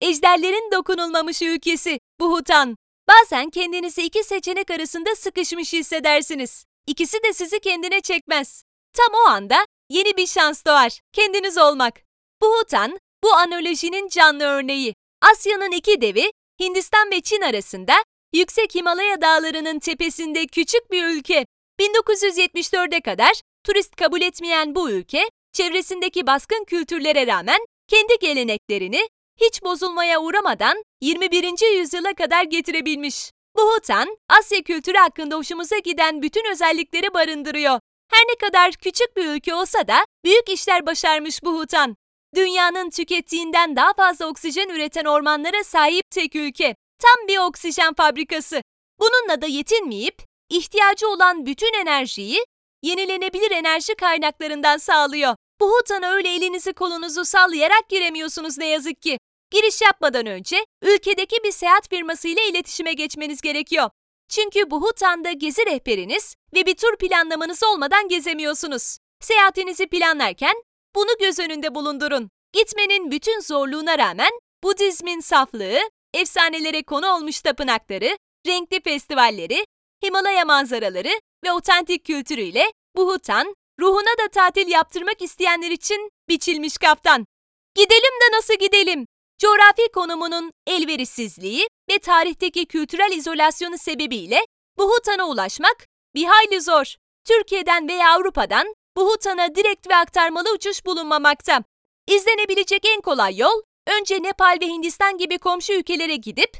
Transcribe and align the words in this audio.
ejderlerin 0.00 0.70
dokunulmamış 0.72 1.42
ülkesi 1.42 2.00
Bhutan. 2.20 2.76
Bazen 3.08 3.50
kendinizi 3.50 4.02
iki 4.02 4.24
seçenek 4.24 4.70
arasında 4.70 5.14
sıkışmış 5.14 5.72
hissedersiniz. 5.72 6.64
İkisi 6.86 7.22
de 7.22 7.32
sizi 7.32 7.60
kendine 7.60 8.00
çekmez. 8.00 8.62
Tam 8.92 9.14
o 9.14 9.28
anda 9.28 9.66
yeni 9.90 10.16
bir 10.16 10.26
şans 10.26 10.64
doğar. 10.66 11.00
Kendiniz 11.12 11.58
olmak. 11.58 11.94
Bhutan, 12.42 12.98
bu 13.22 13.32
analojinin 13.32 14.08
canlı 14.08 14.44
örneği. 14.44 14.94
Asya'nın 15.22 15.70
iki 15.70 16.00
devi, 16.00 16.32
Hindistan 16.60 17.10
ve 17.10 17.20
Çin 17.20 17.42
arasında 17.42 17.94
yüksek 18.34 18.74
Himalaya 18.74 19.20
dağlarının 19.20 19.78
tepesinde 19.78 20.46
küçük 20.46 20.90
bir 20.90 21.04
ülke. 21.04 21.46
1974'e 21.80 23.00
kadar 23.00 23.40
turist 23.64 23.96
kabul 23.96 24.20
etmeyen 24.20 24.74
bu 24.74 24.90
ülke, 24.90 25.30
çevresindeki 25.52 26.26
baskın 26.26 26.64
kültürlere 26.64 27.26
rağmen 27.26 27.60
kendi 27.88 28.18
geleneklerini 28.20 29.08
hiç 29.40 29.62
bozulmaya 29.62 30.20
uğramadan 30.20 30.82
21. 31.00 31.78
yüzyıla 31.78 32.14
kadar 32.14 32.44
getirebilmiş. 32.44 33.30
Bhutan, 33.56 34.18
Asya 34.28 34.62
kültürü 34.62 34.98
hakkında 34.98 35.36
hoşumuza 35.36 35.78
giden 35.78 36.22
bütün 36.22 36.50
özellikleri 36.52 37.14
barındırıyor. 37.14 37.80
Her 38.10 38.24
ne 38.28 38.34
kadar 38.48 38.72
küçük 38.72 39.16
bir 39.16 39.26
ülke 39.26 39.54
olsa 39.54 39.88
da 39.88 40.04
büyük 40.24 40.48
işler 40.48 40.86
başarmış 40.86 41.42
Bhutan. 41.44 41.96
Dünyanın 42.34 42.90
tükettiğinden 42.90 43.76
daha 43.76 43.92
fazla 43.94 44.26
oksijen 44.26 44.68
üreten 44.68 45.04
ormanlara 45.04 45.64
sahip 45.64 46.10
tek 46.10 46.36
ülke. 46.36 46.76
Tam 46.98 47.28
bir 47.28 47.38
oksijen 47.38 47.94
fabrikası. 47.94 48.62
Bununla 49.00 49.42
da 49.42 49.46
yetinmeyip 49.46 50.22
ihtiyacı 50.50 51.08
olan 51.08 51.46
bütün 51.46 51.74
enerjiyi 51.74 52.44
yenilenebilir 52.82 53.50
enerji 53.50 53.94
kaynaklarından 53.94 54.76
sağlıyor. 54.76 55.36
Bhutan'a 55.60 56.12
öyle 56.12 56.34
elinizi 56.34 56.72
kolunuzu 56.72 57.24
sallayarak 57.24 57.88
giremiyorsunuz 57.88 58.58
ne 58.58 58.66
yazık 58.66 59.02
ki. 59.02 59.18
Giriş 59.50 59.82
yapmadan 59.82 60.26
önce 60.26 60.56
ülkedeki 60.82 61.36
bir 61.44 61.52
seyahat 61.52 61.88
firması 61.88 62.28
ile 62.28 62.48
iletişime 62.48 62.92
geçmeniz 62.92 63.40
gerekiyor. 63.40 63.90
Çünkü 64.28 64.70
Bhutan'da 64.70 65.32
gezi 65.32 65.66
rehberiniz 65.66 66.34
ve 66.54 66.66
bir 66.66 66.74
tur 66.74 66.96
planlamanız 66.96 67.62
olmadan 67.62 68.08
gezemiyorsunuz. 68.08 68.98
Seyahatinizi 69.20 69.86
planlarken 69.86 70.54
bunu 70.94 71.18
göz 71.20 71.38
önünde 71.38 71.74
bulundurun. 71.74 72.30
Gitmenin 72.52 73.10
bütün 73.10 73.40
zorluğuna 73.40 73.98
rağmen 73.98 74.30
Budizmin 74.64 75.20
saflığı, 75.20 75.78
efsanelere 76.14 76.82
konu 76.82 77.06
olmuş 77.08 77.40
tapınakları, 77.40 78.18
renkli 78.46 78.82
festivalleri, 78.82 79.66
Himalaya 80.04 80.44
manzaraları 80.44 81.20
ve 81.44 81.52
otantik 81.52 82.04
kültürüyle 82.04 82.72
Bhutan, 82.96 83.54
ruhuna 83.80 84.18
da 84.24 84.28
tatil 84.28 84.68
yaptırmak 84.68 85.22
isteyenler 85.22 85.70
için 85.70 86.10
biçilmiş 86.28 86.78
kaftan. 86.78 87.26
Gidelim 87.74 88.20
de 88.22 88.36
nasıl 88.36 88.54
gidelim? 88.54 89.06
Coğrafi 89.38 89.92
konumunun 89.94 90.52
elverişsizliği 90.66 91.68
ve 91.90 91.98
tarihteki 91.98 92.66
kültürel 92.66 93.12
izolasyonu 93.12 93.78
sebebiyle 93.78 94.40
Bhutan'a 94.78 95.28
ulaşmak 95.28 95.86
bir 96.14 96.24
hayli 96.24 96.60
zor. 96.60 96.94
Türkiye'den 97.24 97.88
veya 97.88 98.12
Avrupa'dan 98.14 98.74
Bhutan'a 98.96 99.54
direkt 99.54 99.90
ve 99.90 99.96
aktarmalı 99.96 100.52
uçuş 100.54 100.86
bulunmamakta. 100.86 101.64
İzlenebilecek 102.08 102.84
en 102.86 103.00
kolay 103.00 103.36
yol, 103.36 103.62
önce 103.86 104.22
Nepal 104.22 104.58
ve 104.62 104.66
Hindistan 104.66 105.18
gibi 105.18 105.38
komşu 105.38 105.72
ülkelere 105.72 106.16
gidip, 106.16 106.50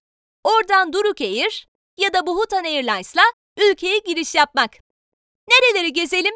oradan 0.45 0.93
Duruk 0.93 1.21
Air 1.21 1.69
ya 1.99 2.13
da 2.13 2.27
Bhutan 2.27 2.65
Airlines'la 2.65 3.23
ülkeye 3.59 3.99
giriş 3.99 4.35
yapmak. 4.35 4.71
Nereleri 5.49 5.93
gezelim? 5.93 6.35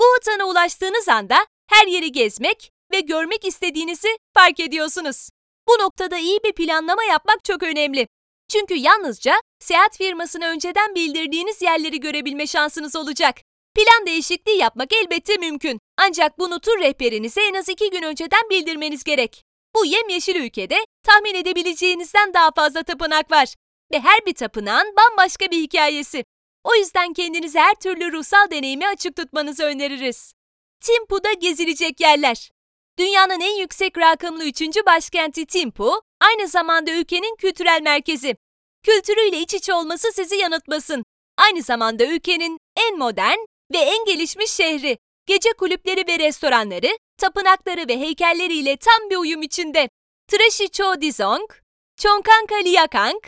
Bhutan'a 0.00 0.44
ulaştığınız 0.44 1.08
anda 1.08 1.46
her 1.70 1.86
yeri 1.86 2.12
gezmek 2.12 2.70
ve 2.92 3.00
görmek 3.00 3.44
istediğinizi 3.44 4.08
fark 4.34 4.60
ediyorsunuz. 4.60 5.28
Bu 5.68 5.82
noktada 5.82 6.18
iyi 6.18 6.38
bir 6.44 6.52
planlama 6.52 7.04
yapmak 7.04 7.44
çok 7.44 7.62
önemli. 7.62 8.08
Çünkü 8.48 8.74
yalnızca 8.74 9.34
seyahat 9.60 9.96
firmasına 9.96 10.48
önceden 10.48 10.94
bildirdiğiniz 10.94 11.62
yerleri 11.62 12.00
görebilme 12.00 12.46
şansınız 12.46 12.96
olacak. 12.96 13.36
Plan 13.74 14.06
değişikliği 14.06 14.58
yapmak 14.58 14.92
elbette 14.92 15.36
mümkün. 15.36 15.80
Ancak 15.98 16.38
bunu 16.38 16.60
tur 16.60 16.78
rehberinize 16.78 17.40
en 17.40 17.54
az 17.54 17.68
iki 17.68 17.90
gün 17.90 18.02
önceden 18.02 18.50
bildirmeniz 18.50 19.04
gerek. 19.04 19.44
Bu 19.74 19.84
yemyeşil 19.84 20.36
ülkede 20.36 20.78
tahmin 21.06 21.34
edebileceğinizden 21.34 22.34
daha 22.34 22.50
fazla 22.50 22.82
tapınak 22.82 23.30
var. 23.30 23.54
Ve 23.92 24.00
her 24.00 24.26
bir 24.26 24.34
tapınağın 24.34 24.94
bambaşka 24.96 25.50
bir 25.50 25.56
hikayesi. 25.56 26.24
O 26.64 26.74
yüzden 26.74 27.12
kendinizi 27.12 27.58
her 27.58 27.74
türlü 27.74 28.12
ruhsal 28.12 28.50
deneyimi 28.50 28.86
açık 28.86 29.16
tutmanızı 29.16 29.64
öneririz. 29.64 30.32
Timpu'da 30.80 31.32
gezilecek 31.32 32.00
yerler. 32.00 32.50
Dünyanın 32.98 33.40
en 33.40 33.56
yüksek 33.56 33.98
rakımlı 33.98 34.44
üçüncü 34.44 34.86
başkenti 34.86 35.46
Timpu, 35.46 36.02
aynı 36.20 36.48
zamanda 36.48 36.90
ülkenin 36.90 37.36
kültürel 37.36 37.82
merkezi. 37.82 38.36
Kültürüyle 38.82 39.38
iç 39.38 39.54
içe 39.54 39.74
olması 39.74 40.12
sizi 40.12 40.36
yanıltmasın. 40.36 41.04
Aynı 41.38 41.62
zamanda 41.62 42.04
ülkenin 42.04 42.58
en 42.76 42.98
modern 42.98 43.38
ve 43.72 43.78
en 43.78 44.04
gelişmiş 44.04 44.50
şehri. 44.50 44.98
Gece 45.26 45.52
kulüpleri 45.52 46.06
ve 46.08 46.18
restoranları, 46.18 46.98
tapınakları 47.18 47.88
ve 47.88 47.98
heykelleriyle 47.98 48.76
tam 48.76 49.10
bir 49.10 49.16
uyum 49.16 49.42
içinde. 49.42 49.88
Trashi 50.28 50.70
Cho 50.70 51.00
Dizong, 51.00 51.50
Chongkang 51.96 52.52
Liakang, 52.64 53.24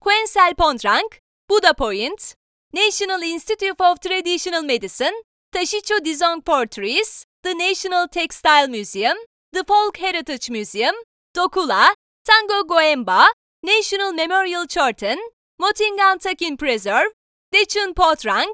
Kuen 0.00 0.54
Pontrang, 0.58 1.12
Buddha 1.50 1.72
Point, 1.72 2.34
National 2.74 3.22
Institute 3.22 3.80
of 3.80 4.00
Traditional 4.00 4.62
Medicine, 4.64 5.14
Tashicho 5.54 6.00
Dizong 6.00 6.44
Portraits, 6.44 7.24
The 7.44 7.54
National 7.54 8.08
Textile 8.08 8.66
Museum, 8.66 9.16
The 9.52 9.62
Folk 9.62 9.96
Heritage 9.98 10.50
Museum, 10.50 10.92
Dokula, 11.36 11.94
Tango 12.26 12.64
Goemba, 12.64 13.26
National 13.62 14.12
Memorial 14.12 14.66
Chorten, 14.66 15.18
Motingan 15.62 16.18
Takin 16.18 16.56
Preserve, 16.56 17.12
Dechun 17.54 17.94
Potrang, 17.94 18.52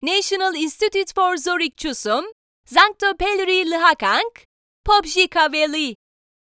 National 0.00 0.54
Institute 0.54 1.12
for 1.12 1.34
Zorik 1.34 1.74
Chusum, 1.74 2.22
Zangto 2.68 3.14
Pelri 3.18 3.64
Lhakang, 3.64 4.30
Popji 4.86 5.28
Kaveli. 5.28 5.96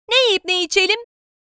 Ne 0.09 0.29
yiyip 0.29 0.45
ne 0.45 0.63
içelim? 0.63 0.99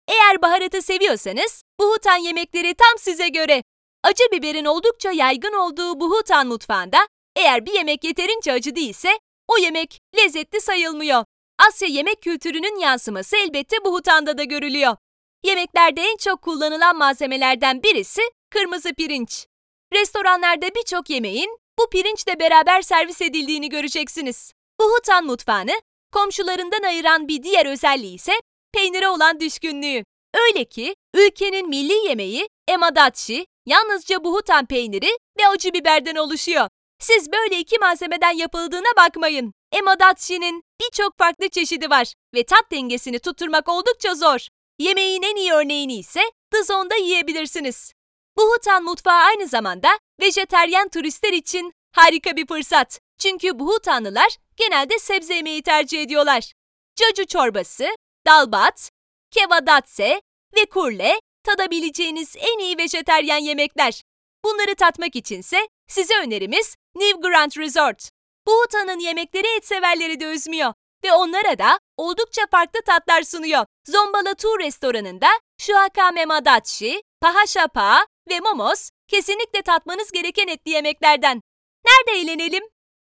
Eğer 0.07 0.41
baharatı 0.41 0.81
seviyorsanız, 0.81 1.63
Buhutan 1.79 2.17
yemekleri 2.17 2.73
tam 2.75 2.97
size 2.97 3.29
göre. 3.29 3.63
Acı 4.03 4.23
biberin 4.31 4.65
oldukça 4.65 5.11
yaygın 5.11 5.53
olduğu 5.53 5.99
Buhutan 5.99 6.47
mutfağında, 6.47 7.07
eğer 7.35 7.65
bir 7.65 7.73
yemek 7.73 8.03
yeterince 8.03 8.51
acı 8.51 8.75
değilse, 8.75 9.19
o 9.47 9.57
yemek 9.57 9.99
lezzetli 10.17 10.61
sayılmıyor. 10.61 11.25
Asya 11.67 11.87
yemek 11.87 12.21
kültürünün 12.21 12.79
yansıması 12.79 13.37
elbette 13.37 13.85
Buhutan'da 13.85 14.37
da 14.37 14.43
görülüyor. 14.43 14.95
Yemeklerde 15.43 16.01
en 16.01 16.17
çok 16.17 16.41
kullanılan 16.41 16.97
malzemelerden 16.97 17.83
birisi 17.83 18.21
kırmızı 18.49 18.93
pirinç. 18.93 19.47
Restoranlarda 19.93 20.75
birçok 20.75 21.09
yemeğin 21.09 21.57
bu 21.79 21.89
pirinçle 21.89 22.39
beraber 22.39 22.81
servis 22.81 23.21
edildiğini 23.21 23.69
göreceksiniz. 23.69 24.53
Buhutan 24.79 25.25
mutfağını 25.25 25.81
komşularından 26.11 26.83
ayıran 26.83 27.27
bir 27.27 27.43
diğer 27.43 27.65
özelliği 27.65 28.15
ise 28.15 28.33
peynire 28.73 29.07
olan 29.07 29.39
düşkünlüğü. 29.39 30.03
Öyle 30.33 30.65
ki 30.65 30.95
ülkenin 31.13 31.69
milli 31.69 32.07
yemeği 32.07 32.47
emadatşi 32.67 33.45
yalnızca 33.65 34.23
Buhutan 34.23 34.65
peyniri 34.65 35.17
ve 35.39 35.47
acı 35.47 35.73
biberden 35.73 36.15
oluşuyor. 36.15 36.69
Siz 36.99 37.31
böyle 37.31 37.59
iki 37.59 37.79
malzemeden 37.79 38.37
yapıldığına 38.37 38.95
bakmayın. 38.97 39.53
Emadatşi'nin 39.71 40.63
birçok 40.81 41.17
farklı 41.17 41.49
çeşidi 41.49 41.89
var 41.89 42.13
ve 42.35 42.43
tat 42.43 42.71
dengesini 42.71 43.19
tutturmak 43.19 43.69
oldukça 43.69 44.15
zor. 44.15 44.47
Yemeğin 44.79 45.21
en 45.21 45.35
iyi 45.35 45.51
örneğini 45.51 45.95
ise 45.95 46.21
Dızon'da 46.53 46.95
yiyebilirsiniz. 46.95 47.93
Buhutan 48.37 48.83
mutfağı 48.83 49.23
aynı 49.23 49.47
zamanda 49.47 49.89
vejeteryan 50.21 50.89
turistler 50.89 51.33
için 51.33 51.73
harika 51.91 52.35
bir 52.35 52.47
fırsat. 52.47 52.99
Çünkü 53.19 53.59
Buhutanlılar 53.59 54.37
genelde 54.57 54.99
sebze 54.99 55.33
yemeği 55.33 55.61
tercih 55.63 56.01
ediyorlar. 56.01 56.53
Caju 56.95 57.27
çorbası, 57.27 57.87
dalbat, 58.27 58.91
kevadatse 59.31 60.21
ve 60.55 60.65
kurle 60.65 61.19
tadabileceğiniz 61.43 62.35
en 62.37 62.59
iyi 62.59 62.77
vejeteryan 62.77 63.37
yemekler. 63.37 64.03
Bunları 64.45 64.75
tatmak 64.75 65.15
içinse 65.15 65.67
size 65.87 66.13
önerimiz 66.25 66.75
New 66.95 67.21
Grand 67.21 67.51
Resort. 67.57 68.09
Bhutan'ın 68.47 68.99
yemekleri 68.99 69.57
et 69.57 69.67
severleri 69.67 70.19
de 70.19 70.25
üzmüyor 70.25 70.73
ve 71.03 71.13
onlara 71.13 71.59
da 71.59 71.79
oldukça 71.97 72.41
farklı 72.51 72.79
tatlar 72.85 73.21
sunuyor. 73.21 73.65
Zombala 73.87 74.33
Tour 74.33 74.59
restoranında 74.59 75.27
Shuakame 75.57 76.25
Madachi, 76.25 77.01
Pahashapa 77.21 78.05
ve 78.29 78.39
Momos 78.39 78.89
kesinlikle 79.07 79.61
tatmanız 79.61 80.11
gereken 80.11 80.47
etli 80.47 80.71
yemeklerden. 80.71 81.41
Nerede 81.85 82.21
eğlenelim? 82.21 82.63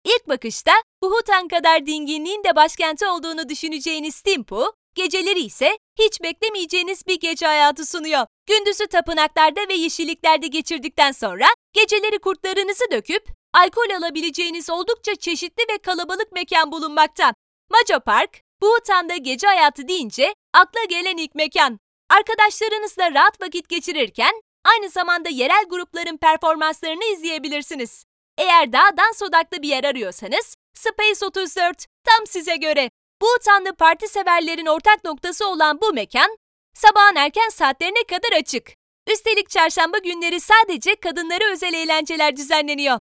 İlk 0.06 0.28
bakışta 0.28 0.72
Bhutan 1.04 1.48
kadar 1.48 1.86
dinginliğin 1.86 2.44
de 2.44 2.56
başkenti 2.56 3.08
olduğunu 3.08 3.50
düşüneceğiniz 3.50 4.22
Timpu, 4.22 4.74
geceleri 4.96 5.40
ise 5.40 5.78
hiç 6.00 6.22
beklemeyeceğiniz 6.22 7.08
bir 7.08 7.20
gece 7.20 7.46
hayatı 7.46 7.86
sunuyor. 7.86 8.26
Gündüzü 8.48 8.88
tapınaklarda 8.88 9.62
ve 9.70 9.74
yeşilliklerde 9.74 10.48
geçirdikten 10.48 11.12
sonra 11.12 11.46
geceleri 11.74 12.20
kurtlarınızı 12.20 12.84
döküp 12.92 13.28
alkol 13.54 13.90
alabileceğiniz 13.98 14.70
oldukça 14.70 15.16
çeşitli 15.16 15.64
ve 15.74 15.78
kalabalık 15.78 16.32
mekan 16.32 16.72
bulunmakta. 16.72 17.34
Majo 17.70 18.00
Park, 18.00 18.42
Bhutan'da 18.62 19.16
gece 19.18 19.48
hayatı 19.48 19.88
deyince 19.88 20.34
akla 20.54 20.84
gelen 20.90 21.18
ilk 21.18 21.36
mekan. 21.36 21.80
Arkadaşlarınızla 22.10 23.14
rahat 23.14 23.42
vakit 23.42 23.70
geçirirken 23.70 24.42
aynı 24.66 24.90
zamanda 24.90 25.30
yerel 25.30 25.66
grupların 25.70 26.18
performanslarını 26.18 27.04
izleyebilirsiniz. 27.04 28.06
Eğer 28.38 28.74
daha 28.74 28.98
dans 28.98 29.22
odaklı 29.22 29.62
bir 29.62 29.68
yer 29.68 29.84
arıyorsanız 29.84 30.56
Space 30.74 31.26
34 31.26 31.86
tam 32.04 32.28
size 32.28 32.56
göre. 32.56 32.90
Bhutanlı 33.22 33.76
parti 33.76 34.08
severlerin 34.08 34.66
ortak 34.66 35.04
noktası 35.04 35.48
olan 35.48 35.82
bu 35.82 35.94
mekan 35.94 36.38
sabahın 36.74 37.16
erken 37.16 37.50
saatlerine 37.50 38.04
kadar 38.04 38.38
açık. 38.38 38.74
Üstelik 39.12 39.50
çarşamba 39.50 39.98
günleri 39.98 40.40
sadece 40.40 40.96
kadınlara 40.96 41.52
özel 41.52 41.74
eğlenceler 41.74 42.38
düzenleniyor. 42.38 43.00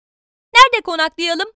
Nerede 0.54 0.82
konaklayalım? 0.82 1.48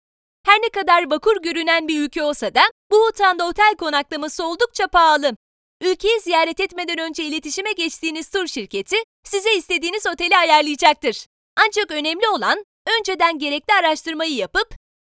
Her 0.45 0.59
ne 0.61 0.69
kadar 0.69 1.11
vakur 1.11 1.41
görünen 1.41 1.88
bir 1.88 2.00
ülke 2.00 2.23
olsa 2.23 2.55
da 2.55 2.61
Bhutan'da 2.91 3.47
otel 3.47 3.75
konaklaması 3.75 4.45
oldukça 4.45 4.88
pahalı. 4.88 5.35
Ülkeyi 5.81 6.19
ziyaret 6.19 6.59
etmeden 6.59 6.97
önce 6.97 7.23
iletişime 7.23 7.71
geçtiğiniz 7.71 8.29
tur 8.29 8.47
şirketi 8.47 8.95
size 9.23 9.53
istediğiniz 9.53 10.07
oteli 10.07 10.38
ayarlayacaktır. 10.38 11.27
Ancak 11.65 11.91
önemli 11.91 12.27
olan 12.27 12.65
önceden 13.00 13.39
gerekli 13.39 13.73
araştırmayı 13.73 14.35
yapıp 14.35 14.67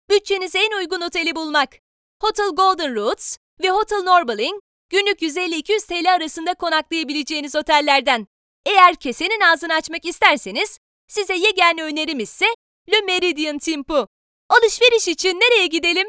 bütçenize 0.09 0.59
en 0.59 0.77
uygun 0.77 1.01
oteli 1.01 1.35
bulmak. 1.35 1.84
Hotel 2.21 2.49
Golden 2.49 2.95
Roots 2.95 3.37
ve 3.63 3.69
Hotel 3.69 4.03
Norbaling 4.03 4.59
günlük 4.89 5.21
150-200 5.21 5.87
TL 5.87 6.13
arasında 6.13 6.53
konaklayabileceğiniz 6.53 7.55
otellerden. 7.55 8.27
Eğer 8.65 8.95
kesenin 8.95 9.41
ağzını 9.41 9.73
açmak 9.73 10.05
isterseniz 10.05 10.79
size 11.07 11.35
yegane 11.35 11.83
önerim 11.83 12.19
ise 12.19 12.45
Le 12.91 13.01
Meridian 13.01 13.57
Timpu. 13.57 14.07
Alışveriş 14.49 15.07
için 15.07 15.39
nereye 15.39 15.67
gidelim? 15.67 16.07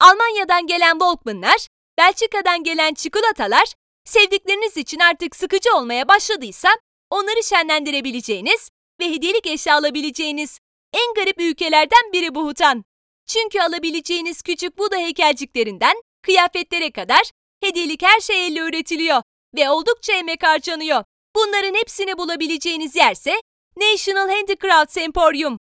Almanya'dan 0.00 0.66
gelen 0.66 1.00
Volkmann'lar, 1.00 1.66
Belçika'dan 1.98 2.64
gelen 2.64 2.94
çikolatalar, 2.94 3.74
sevdikleriniz 4.04 4.76
için 4.76 4.98
artık 4.98 5.36
sıkıcı 5.36 5.74
olmaya 5.76 6.08
başladıysa 6.08 6.68
onları 7.10 7.42
şenlendirebileceğiniz 7.44 8.68
ve 9.00 9.10
hediyelik 9.10 9.46
eşya 9.46 9.76
alabileceğiniz 9.76 10.58
en 10.92 11.14
garip 11.14 11.40
ülkelerden 11.40 12.12
biri 12.12 12.34
Bhutan. 12.34 12.84
Çünkü 13.32 13.60
alabileceğiniz 13.60 14.42
küçük 14.42 14.78
Buda 14.78 14.96
heykelciklerinden 14.96 16.02
kıyafetlere 16.22 16.90
kadar 16.90 17.30
hediyelik 17.62 18.02
her 18.02 18.20
şey 18.20 18.46
elle 18.46 18.60
üretiliyor 18.60 19.22
ve 19.56 19.70
oldukça 19.70 20.12
emek 20.12 20.42
harcanıyor. 20.42 21.04
Bunların 21.36 21.74
hepsini 21.74 22.18
bulabileceğiniz 22.18 22.96
yerse 22.96 23.40
National 23.76 24.28
Handicrafts 24.28 24.96
Emporium. 24.96 25.58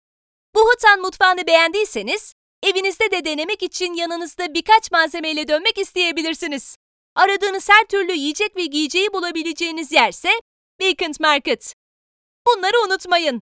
Bhutan 0.55 1.01
mutfağını 1.01 1.47
beğendiyseniz 1.47 2.33
evinizde 2.63 3.11
de 3.11 3.25
denemek 3.25 3.63
için 3.63 3.93
yanınızda 3.93 4.53
birkaç 4.53 4.91
malzemeyle 4.91 5.47
dönmek 5.47 5.77
isteyebilirsiniz. 5.77 6.75
Aradığınız 7.15 7.69
her 7.69 7.87
türlü 7.87 8.13
yiyecek 8.13 8.55
ve 8.55 8.65
giyeceği 8.65 9.13
bulabileceğiniz 9.13 9.91
yerse 9.91 10.29
Beacon 10.79 11.13
Market. 11.19 11.73
Bunları 12.47 12.85
unutmayın. 12.87 13.41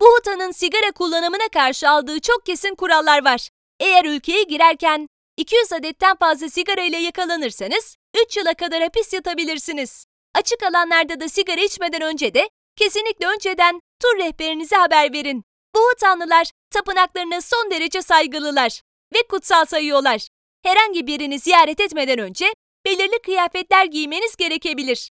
Bhutan'ın 0.00 0.50
sigara 0.50 0.92
kullanımına 0.92 1.48
karşı 1.52 1.90
aldığı 1.90 2.20
çok 2.20 2.46
kesin 2.46 2.74
kurallar 2.74 3.24
var. 3.24 3.48
Eğer 3.80 4.04
ülkeye 4.04 4.42
girerken 4.42 5.08
200 5.36 5.72
adetten 5.72 6.16
fazla 6.16 6.48
sigara 6.48 6.80
ile 6.82 6.96
yakalanırsanız 6.96 7.96
3 8.26 8.36
yıla 8.36 8.54
kadar 8.54 8.82
hapis 8.82 9.12
yatabilirsiniz. 9.12 10.04
Açık 10.34 10.62
alanlarda 10.62 11.20
da 11.20 11.28
sigara 11.28 11.60
içmeden 11.60 12.02
önce 12.02 12.34
de 12.34 12.50
kesinlikle 12.76 13.26
önceden 13.26 13.80
tur 14.02 14.18
rehberinize 14.18 14.76
haber 14.76 15.12
verin. 15.12 15.44
Bhutanlılar 15.76 16.50
tapınaklarına 16.70 17.40
son 17.40 17.70
derece 17.70 18.02
saygılılar 18.02 18.82
ve 19.14 19.18
kutsal 19.30 19.64
sayıyorlar. 19.64 20.28
Herhangi 20.62 21.06
birini 21.06 21.38
ziyaret 21.38 21.80
etmeden 21.80 22.18
önce 22.18 22.46
belirli 22.84 23.18
kıyafetler 23.22 23.84
giymeniz 23.84 24.36
gerekebilir. 24.36 25.10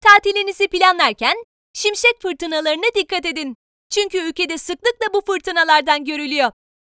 Tatilinizi 0.00 0.68
planlarken 0.68 1.36
şimşek 1.72 2.22
fırtınalarına 2.22 2.94
dikkat 2.94 3.26
edin. 3.26 3.56
Çünkü 3.92 4.18
ülkede 4.18 4.58
sıklıkla 4.58 5.06
bu 5.14 5.22
fırtınalardan 5.26 6.04
görülüyor. 6.04 6.50